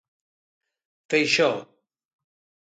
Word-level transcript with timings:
Feixóo. 1.09 1.57